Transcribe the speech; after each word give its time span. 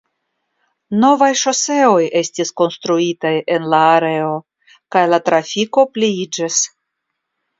Novaj 1.01 1.27
ŝoseoj 1.41 1.99
estis 2.21 2.51
konstruitaj 2.61 3.33
en 3.57 3.69
la 3.73 3.81
areo 3.89 4.33
kaj 4.95 5.03
la 5.13 5.19
trafiko 5.27 5.85
pliiĝis. 5.99 6.61